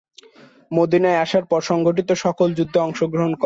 মদীনায় 0.71 1.21
আসার 1.21 1.43
পর 1.45 1.61
সংঘটিত 1.69 2.09
সকল 2.25 2.47
যুদ্ধে 2.57 2.79
অংশগ্রহণ 2.81 3.31
করেন। 3.31 3.39